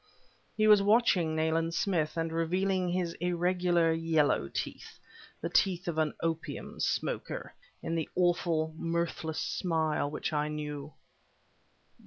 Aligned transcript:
He 0.57 0.65
was 0.67 0.81
watching 0.81 1.35
Nayland 1.35 1.75
Smith, 1.75 2.17
and 2.17 2.31
revealing 2.31 2.89
his 2.89 3.13
irregular 3.21 3.91
yellow 3.93 4.47
teeth 4.47 4.97
the 5.41 5.47
teeth 5.47 5.87
of 5.87 5.99
an 5.99 6.15
opium 6.23 6.79
smoker 6.79 7.53
in 7.83 7.93
the 7.93 8.09
awful 8.15 8.73
mirthless 8.79 9.39
smile 9.39 10.09
which 10.09 10.33
I 10.33 10.47
knew. 10.47 10.91